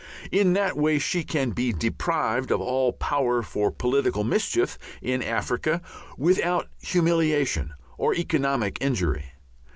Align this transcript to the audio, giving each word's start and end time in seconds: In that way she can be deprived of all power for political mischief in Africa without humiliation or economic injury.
In 0.31 0.53
that 0.53 0.75
way 0.77 0.97
she 0.97 1.23
can 1.23 1.51
be 1.51 1.71
deprived 1.71 2.49
of 2.49 2.59
all 2.59 2.91
power 2.91 3.43
for 3.43 3.69
political 3.69 4.23
mischief 4.23 4.79
in 4.99 5.21
Africa 5.21 5.79
without 6.17 6.69
humiliation 6.79 7.75
or 7.99 8.15
economic 8.15 8.79
injury. 8.81 9.33